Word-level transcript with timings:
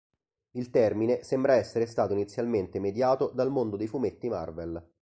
Il 0.53 0.71
termine 0.71 1.21
sembra 1.21 1.53
essere 1.53 1.85
stato 1.85 2.13
inizialmente 2.13 2.79
mediato 2.79 3.27
dal 3.35 3.51
mondo 3.51 3.77
dei 3.77 3.85
fumetti 3.85 4.29
Marvel. 4.29 4.83